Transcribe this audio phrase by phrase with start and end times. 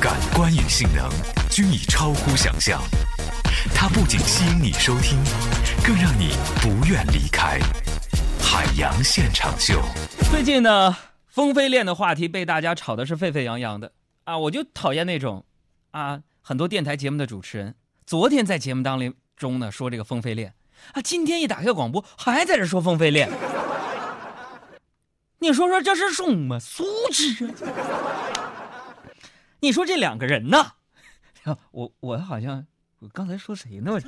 [0.00, 1.10] 感官与性能
[1.50, 2.80] 均已超乎想象。
[3.74, 5.18] 它不仅吸引你收听，
[5.84, 6.30] 更让你
[6.62, 7.58] 不愿离开。
[8.40, 9.78] 海洋现场秀。
[10.30, 13.92] 最近呢，风飞恋的话题被大家炒的是沸沸扬扬的
[14.24, 14.38] 啊！
[14.38, 15.44] 我就讨厌那种
[15.90, 17.74] 啊，很多电台节目的主持人，
[18.06, 18.98] 昨天在节目当
[19.36, 20.54] 中呢说这个风飞恋
[20.94, 23.30] 啊，今天一打开广播还在这说风飞恋。
[25.40, 28.39] 你说说这是什么素质啊？
[29.60, 30.72] 你说这两个人呢？
[31.70, 32.66] 我我好像
[33.00, 33.92] 我刚才说谁呢？
[33.92, 34.00] 我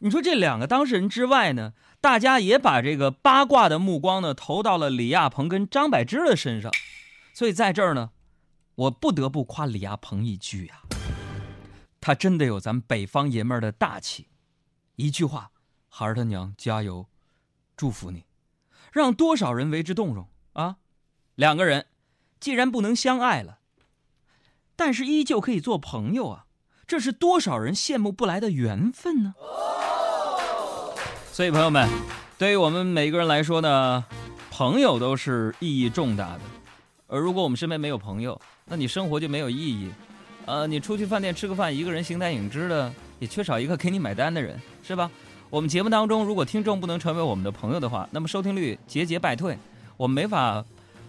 [0.00, 6.70] 你说这两个当事人之外呢，大家也把这个八卦的目光呢投到了李亚鹏跟张柏芝的身上，
[7.32, 8.10] 所以在这儿呢，
[8.74, 10.82] 我不得不夸李亚鹏一句呀，
[12.00, 14.28] 他真的有咱们北方爷们儿的大气，
[14.96, 15.50] 一句话，
[15.88, 17.08] 孩儿他娘加油，
[17.76, 18.24] 祝福你。
[18.92, 20.76] 让多少人为之动容啊！
[21.34, 21.86] 两个人
[22.38, 23.58] 既然不能相爱了，
[24.76, 26.44] 但是依旧可以做朋友啊！
[26.86, 29.34] 这是多少人羡慕不来的缘分呢？
[31.32, 31.88] 所以朋友们，
[32.38, 34.04] 对于我们每个人来说呢，
[34.50, 36.40] 朋友都是意义重大的。
[37.06, 39.90] 而如果我们身边没有朋友，那你生活就没有意义。
[40.46, 45.10] 呃，你出去饭店吃个饭，一个人形单影只的，也缺少一个给你买单的人，是吧？
[45.50, 49.56] 我们节目当中，如果听众不能成为我们的朋友的话，那么收听率节节败退，
[49.96, 50.64] 我们没法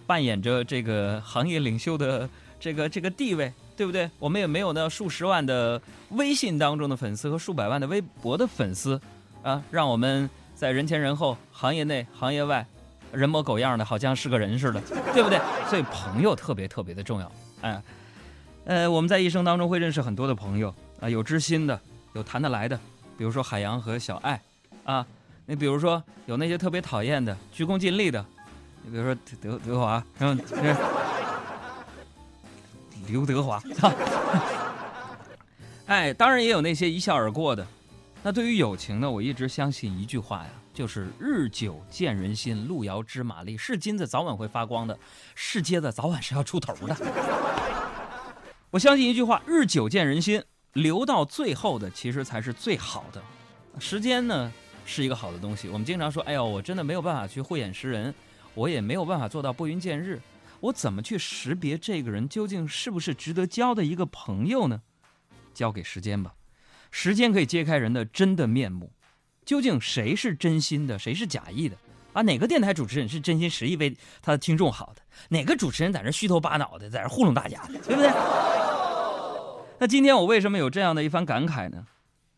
[0.06, 2.28] 扮演着这个行业领袖的
[2.58, 4.10] 这个这个地位，对不对？
[4.18, 9.00] 我们也没有那数十万的微信当中的粉丝和数百万的微博的粉丝，
[9.42, 12.66] 啊，让我们在人前人后、行业内行业外，
[13.12, 14.80] 人模狗样的，好像是个人似的，
[15.12, 15.38] 对不对？
[15.68, 17.82] 所以朋友特别特别的重要，哎，
[18.64, 21.78] 呃，我们在一生当中会认识很多的朋友啊，有知心的，
[22.14, 22.78] 有谈得来的。
[23.18, 24.40] 比如说海洋和小爱，
[24.84, 25.06] 啊，
[25.46, 28.24] 你比如说有那些特别讨厌的、鞠躬尽瘁的，
[28.82, 30.42] 你比如说德德华，然后
[33.08, 33.62] 刘德华，
[35.86, 37.66] 哎，当然也有那些一笑而过的。
[38.22, 44.98] 那对于友情呢，我一直相信一句话呀，就是日久见人心，路遥知马力，是金子早晚会发光的，
[45.34, 46.96] 是金子早晚是要出头的。
[48.70, 50.42] 我相信一句话，日久见人心。
[50.72, 53.22] 留到最后的其实才是最好的，
[53.80, 54.52] 时间呢
[54.84, 55.70] 是一个好的东西。
[55.70, 58.14] 我们经常说，哎呦，我真的没有办法去慧眼识人，
[58.52, 60.20] 我也没有办法做到拨云见日，
[60.60, 64.82] 我怎么去识别这个人究竟是不是值得交的一个朋友呢？
[65.54, 66.34] 交给时间吧，
[66.90, 68.92] 时间可以揭开人的真的面目，
[69.44, 71.76] 究竟谁是真心的，谁是假意的？
[72.12, 75.02] 啊，哪个电台主持人是真心实意为他的听众好的？
[75.28, 78.10] 哪个主持人在这虚头巴脑的在这糊弄大家的，对不对？
[79.78, 81.86] 那今天我为什么有这样的一番感慨呢？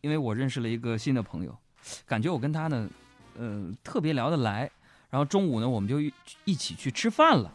[0.01, 1.57] 因为我认识了一个新的朋友，
[2.05, 2.89] 感觉我跟他呢，
[3.37, 4.69] 呃，特别聊得来。
[5.09, 5.99] 然后中午呢，我们就
[6.45, 7.51] 一起去吃饭了。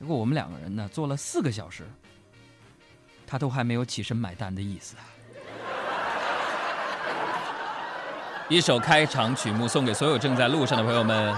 [0.00, 1.84] 结果我们两个人呢，坐了四个小时，
[3.26, 4.94] 他都还没有起身买单的意思。
[8.48, 11.34] 一首开场曲目送给所有正在路上的朋友们。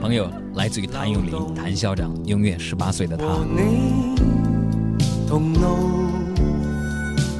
[0.00, 3.26] 朋友来自于谭咏麟，谭校长，永远十八岁的他。
[5.28, 6.08] 同路，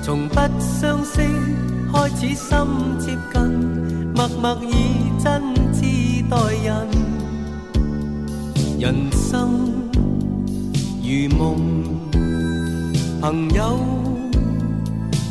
[0.03, 1.23] 从不相识
[1.91, 2.59] 开始心
[2.99, 3.41] 接近，
[4.15, 5.43] 默默以真
[5.73, 7.10] 挚待人。
[8.81, 9.69] 人生
[11.03, 11.85] 如梦，
[13.21, 13.79] 朋友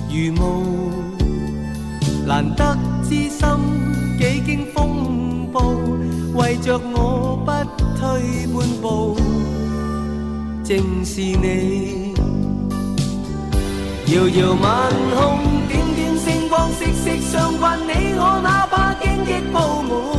[0.07, 0.91] 如雾，
[2.27, 3.39] 难得知心
[4.19, 5.75] 几经风暴，
[6.35, 7.51] 为着我不
[7.99, 9.17] 退半步，
[10.63, 12.13] 正是你。
[14.13, 17.79] 遥遥晚空，点点星光，息息相关。
[17.79, 20.18] 你我哪怕荆棘布满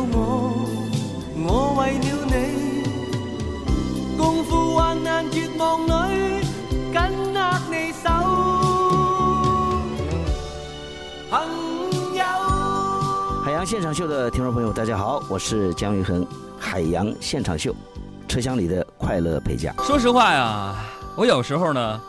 [13.71, 16.27] 现场秀的听众朋友，大家好，我是姜育恒。
[16.59, 17.73] 海洋现场秀，
[18.27, 19.73] 车厢里的快乐陪驾。
[19.77, 20.75] 说实话呀，
[21.15, 22.01] 我有时候呢，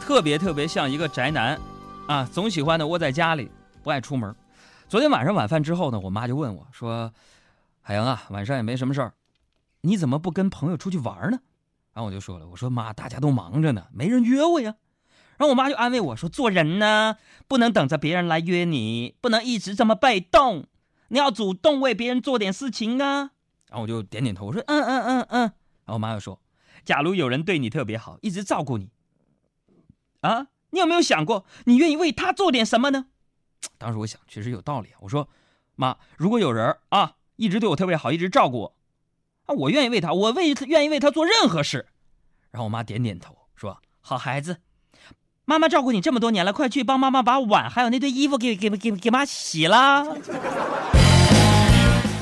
[0.00, 1.60] 特别特别像一个宅男，
[2.08, 3.50] 啊，总喜欢呢窝在家里，
[3.82, 4.34] 不爱出门。
[4.88, 7.12] 昨天晚上晚饭之后呢，我妈就问我说。
[7.82, 9.12] 海洋啊，晚上也没什么事儿，
[9.82, 11.38] 你怎么不跟朋友出去玩呢？
[11.92, 14.76] 然后我就说了，我说妈，大家都忙着呢，没人约我呀。
[15.36, 17.16] 然后我妈就安慰我说：“做人呢，
[17.46, 20.64] 不能等着别人来约你，不能一直这么被动，
[21.08, 23.32] 你要主动为别人做点事情啊。”
[23.68, 25.40] 然后我就点点头，我说：“嗯嗯嗯嗯。”
[25.84, 26.40] 然后我妈又说
[26.84, 28.90] ：“假如有人对你特别好，一直照顾你，
[30.20, 33.06] 啊，你有没有想过，你愿意为他做点什么呢？”
[33.78, 34.90] 当时我想，确实有道理。
[35.00, 35.28] 我说
[35.74, 38.76] ：“妈，如果有人啊，一直对我特别好，一直照顾我，
[39.46, 41.86] 啊，我愿意为他，我为愿意为他做任何事。”
[42.52, 44.58] 然后我妈点点头，说：“好孩子。”
[45.44, 50.04] 妈妈照顾你这么多年了，快去帮妈妈把碗还有那堆衣服给给给给妈洗了。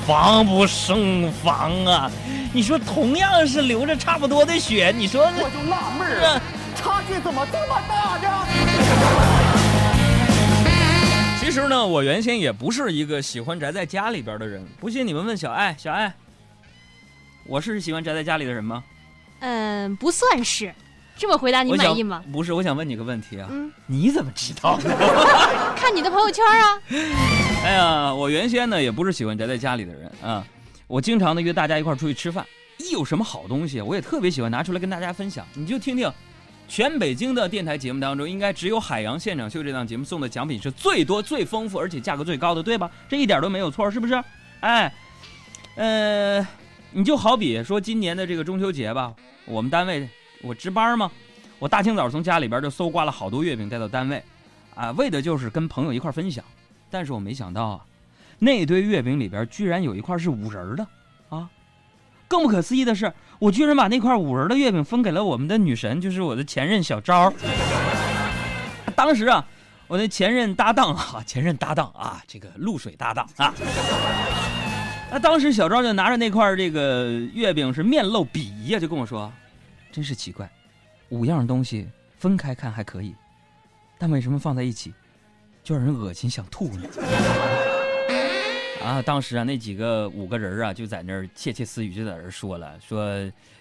[0.06, 2.11] 防不胜防啊！
[2.53, 6.41] 你说同样是流着差不多的血，你说我就纳闷儿，
[6.77, 8.47] 差距怎么这么大呢？
[11.41, 14.62] 其实呢，我原先也不是一个喜欢宅在家里边的人。
[14.79, 16.12] 不信你们问小爱，小爱，
[17.47, 18.85] 我是喜欢宅在家里的人吗？
[19.41, 20.75] 嗯，不算是。
[21.16, 22.22] 这么回答你满意吗？
[22.32, 23.49] 不是，我想问你个问题啊。
[23.50, 24.90] 嗯，你怎么知道的？
[25.76, 26.81] 看你的朋友圈啊。
[27.64, 30.44] 哎呀，我原先呢也不是喜欢宅在家里的人啊，
[30.87, 32.44] 我经常的约大家一块出去吃饭，
[32.78, 35.46] 一有什么好东西，我也特别喜欢拿出来跟大家分享。
[35.55, 36.12] 你就听听，
[36.69, 42.90] 全北京的电台节目当中，应该只有《海洋现场秀》这档节目送的奖品是最多、最丰富，而且价格最高的，对吧？
[43.08, 44.20] 这一点都没有错，是不是？
[44.61, 44.93] 哎，
[45.76, 46.46] 呃，
[46.90, 49.14] 你就好比说今年的这个中秋节吧，
[49.46, 50.08] 我们单位。
[50.44, 51.11] 我值班吗？
[51.58, 54.23] 我大清早从家里边就搜刮了好多月饼带到单位，
[54.75, 56.44] 啊，为的就是跟朋友一块分享。
[56.91, 57.81] 但是我没想到啊，
[58.38, 60.87] 那堆月饼里边居然有一块是五仁的，
[61.31, 61.49] 啊！
[62.29, 67.32] 更不可思议的是，我居然把那块五仁的月饼分给了我们的女神，就是我的前任小昭。
[68.94, 69.47] 当时啊，
[69.87, 73.55] 我的前任搭档啊，前任搭档啊，这个露水搭档啊，
[75.11, 79.32] 那当时小昭就拿着那块这个月饼是面露鄙夷啊，就跟我说。
[79.94, 80.50] 真是奇怪，
[81.11, 81.88] 五样东西
[82.19, 83.14] 分开看还可以，
[83.96, 84.93] 但为什么放在一起
[85.62, 86.88] 就让人恶心想吐呢？
[88.82, 93.08] 啊，当时啊，那几个五个人啊，就在那儿窃窃私语，就在那儿说了，说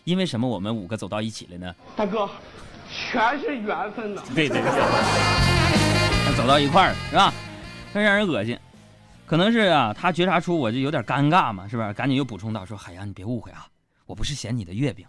[0.05, 1.75] 因为什么我们五个走到一起了呢？
[1.95, 2.27] 大哥，
[2.89, 4.23] 全是缘分呐！
[4.33, 7.31] 对对对，走到一块儿是吧？
[7.93, 8.57] 非让人恶心，
[9.27, 11.93] 可能是啊，他觉察出我就有点尴尬嘛，是不是？
[11.93, 13.67] 赶紧又补充道说：“海洋，你别误会啊，
[14.07, 15.05] 我不是嫌你的月饼。”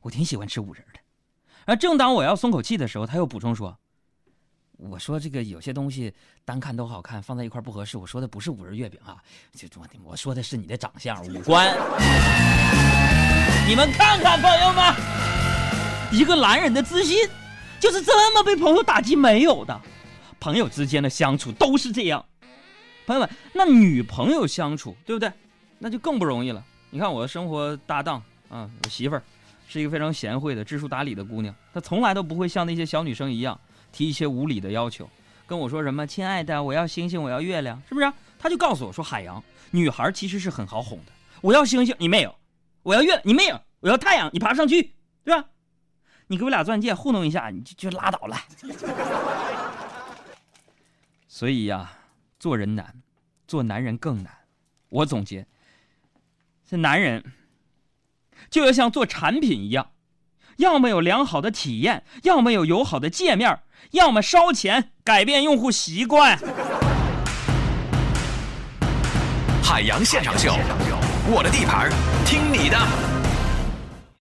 [0.00, 1.00] 我挺喜欢吃五仁的，
[1.64, 3.76] 而正当我要松口气的时候，他又补充说
[4.78, 6.14] ：“我说这个有些东西
[6.44, 7.98] 单看都好看，放在一块不合适。
[7.98, 9.16] 我说的不是五仁月饼啊，
[9.52, 11.76] 就我我说的是你的长相、五官。
[13.68, 14.94] 你们看看，朋友们，
[16.12, 17.28] 一个男人的自信
[17.80, 19.78] 就是这么被朋友打击没有的。
[20.40, 22.24] 朋友之间的相处都是这样，
[23.04, 25.30] 朋友们，那女朋友相处对不对？
[25.80, 26.64] 那就更不容易了。
[26.90, 29.22] 你看我的生活搭档啊，我媳妇儿。”
[29.68, 33.60] 是一个非常贤惠的、知书达理的姑娘，她从来都不会像那些小女生一样
[33.92, 35.08] 提一些无理的要求，
[35.46, 38.10] 跟我说什么“亲爱的，我要星星，我要月亮”，是不是？
[38.38, 41.12] 她就告诉我说：“海洋，女孩其实是很好哄的。
[41.42, 42.30] 我要星星，你没有；
[42.82, 45.46] 我要月，你没有；我要太阳，你爬上去，对吧？
[46.28, 48.36] 你给我俩钻戒糊弄一下，你就就拉倒了。
[51.28, 51.92] 所以呀，
[52.38, 53.02] 做人难，
[53.46, 54.32] 做男人更难。
[54.88, 55.46] 我总结，
[56.66, 57.22] 这男人。”
[58.50, 59.88] 就要像做产品一样，
[60.56, 63.58] 要么有良好的体验，要么有友好的界面，
[63.92, 66.38] 要么烧钱改变用户习惯。
[69.62, 70.54] 海洋现场秀，
[71.26, 71.90] 我的地盘，
[72.24, 73.17] 听你的。